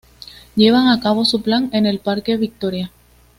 Llevan 0.55 0.87
a 0.87 0.99
cabo 0.99 1.25
su 1.25 1.43
plan 1.43 1.69
en 1.73 1.85
el 1.85 1.99
parque 1.99 2.35
Victoria. 2.35 2.89